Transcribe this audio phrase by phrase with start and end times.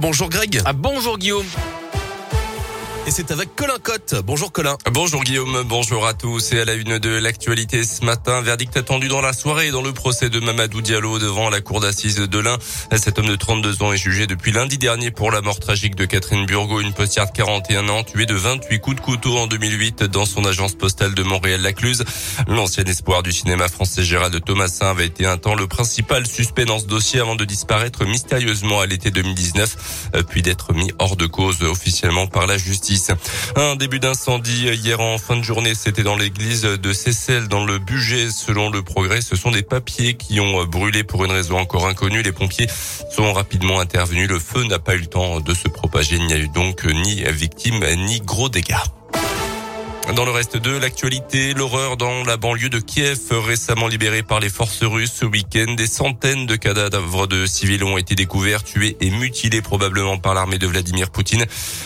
[0.00, 0.62] Bonjour Greg.
[0.64, 1.44] Ah bonjour Guillaume.
[3.08, 4.16] Et c'est avec Colin Cotte.
[4.22, 4.76] Bonjour Colin.
[4.92, 6.52] Bonjour Guillaume, bonjour à tous.
[6.52, 9.94] Et à la une de l'actualité ce matin, verdict attendu dans la soirée dans le
[9.94, 12.58] procès de Mamadou Diallo devant la cour d'assises de l'Ain.
[12.94, 16.04] Cet homme de 32 ans est jugé depuis lundi dernier pour la mort tragique de
[16.04, 20.02] Catherine Burgot, une postière de 41 ans, tuée de 28 coups de couteau en 2008
[20.02, 22.04] dans son agence postale de Montréal-Lacluse.
[22.46, 26.78] L'ancien espoir du cinéma français Gérald Thomasin avait été un temps le principal suspect dans
[26.78, 31.62] ce dossier avant de disparaître mystérieusement à l'été 2019, puis d'être mis hors de cause
[31.62, 32.97] officiellement par la justice.
[33.56, 37.78] Un début d'incendie hier en fin de journée, c'était dans l'église de Cécelle dans le
[37.78, 38.30] budget.
[38.30, 42.22] Selon le progrès, ce sont des papiers qui ont brûlé pour une raison encore inconnue.
[42.22, 42.68] Les pompiers
[43.10, 44.28] sont rapidement intervenus.
[44.28, 46.16] Le feu n'a pas eu le temps de se propager.
[46.16, 48.74] Il n'y a eu donc ni victime ni gros dégâts.
[50.16, 54.48] Dans le reste de l'actualité, l'horreur dans la banlieue de Kiev, récemment libérée par les
[54.48, 55.74] forces russes ce week-end.
[55.74, 60.56] Des centaines de cadavres de civils ont été découverts, tués et mutilés probablement par l'armée
[60.56, 61.44] de Vladimir Poutine.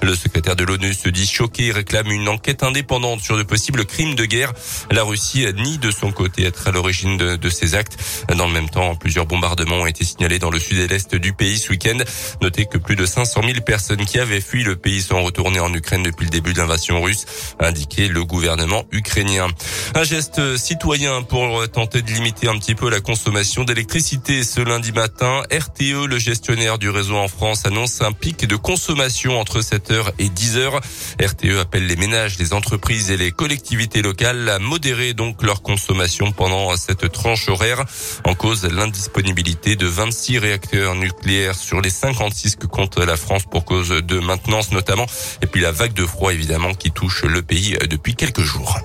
[0.00, 3.84] Le secrétaire de l'ONU se dit choqué et réclame une enquête indépendante sur de possibles
[3.84, 4.52] crimes de guerre.
[4.92, 7.98] La Russie nie de son côté être à l'origine de, ces actes.
[8.36, 11.32] Dans le même temps, plusieurs bombardements ont été signalés dans le sud et l'est du
[11.32, 11.98] pays ce week-end.
[12.40, 15.74] Notez que plus de 500 000 personnes qui avaient fui le pays sont retournées en
[15.74, 17.26] Ukraine depuis le début de l'invasion russe,
[17.58, 19.48] indiqué le gouvernement ukrainien.
[19.94, 24.92] Un geste citoyen pour tenter de limiter un petit peu la consommation d'électricité ce lundi
[24.92, 25.42] matin.
[25.50, 30.28] RTE, le gestionnaire du réseau en France, annonce un pic de consommation entre 7h et
[30.28, 30.80] 10h.
[31.22, 36.32] RTE appelle les ménages, les entreprises et les collectivités locales à modérer donc leur consommation
[36.32, 37.84] pendant cette tranche horaire.
[38.24, 43.64] En cause, l'indisponibilité de 26 réacteurs nucléaires sur les 56 que compte la France pour
[43.64, 45.06] cause de maintenance notamment.
[45.42, 48.76] Et puis la vague de froid évidemment qui touche le pays depuis quelques jours.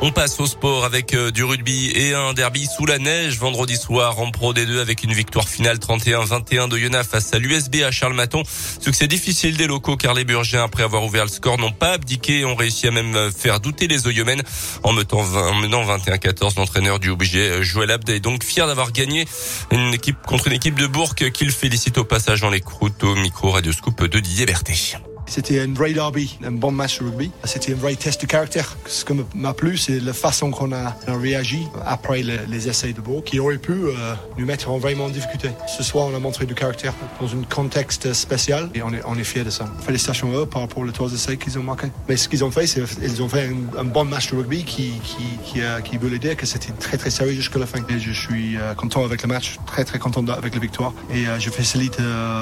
[0.00, 3.76] On passe au sport avec euh, du rugby et un derby sous la neige vendredi
[3.76, 7.90] soir en Pro D2 avec une victoire finale 31-21 de Yona face à l'USB à
[7.90, 8.44] Charles Maton.
[8.80, 12.40] Succès difficile des locaux car les Burgiens après avoir ouvert le score n'ont pas abdiqué
[12.40, 14.42] et ont réussi à même euh, faire douter les Oyomènes
[14.84, 16.58] en menant 21-14.
[16.58, 19.26] L'entraîneur du obligé euh, Joël Abd est donc fier d'avoir gagné
[19.72, 23.16] une équipe contre une équipe de Bourg qu'il félicite au passage dans les croûtes au
[23.16, 24.98] micro Radio Scoop de Didier Berthet.
[25.26, 27.30] C'était un vrai derby, un bon match de rugby.
[27.44, 28.76] C'était un vrai test de caractère.
[28.86, 33.20] Ce qui m'a plu, c'est la façon qu'on a, réagi après les, essais de Beau,
[33.20, 35.50] qui auraient pu euh, nous mettre vraiment en difficulté.
[35.66, 39.14] Ce soir, on a montré du caractère dans un contexte spécial et on est, on
[39.24, 39.66] fiers de ça.
[39.80, 41.88] Félicitations à eux par rapport aux trois essais qu'ils ont marqués.
[42.08, 44.92] Mais ce qu'ils ont fait, c'est qu'ils ont fait un, bon match de rugby qui,
[45.02, 47.80] qui, qui, qui voulait dire que c'était très très sérieux jusqu'à la fin.
[47.88, 50.92] Et je suis euh, content avec le match, très très content avec la victoire.
[51.12, 51.98] Et euh, je félicite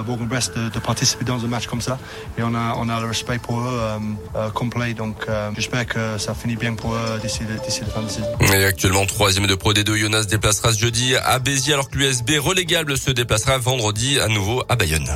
[0.06, 1.98] Bourg-en-Brest de, de, participer dans un match comme ça.
[2.38, 3.98] Et on a, on a le respect pour eux euh,
[4.36, 4.94] euh, complet.
[4.94, 8.28] Donc euh, j'espère que ça finit bien pour eux d'ici la fin de saison.
[8.52, 12.38] Et actuellement troisième de Pro D2, Jonas déplacera ce jeudi à Béziers alors que l'USB
[12.38, 15.08] relégable se déplacera vendredi à nouveau à Bayonne.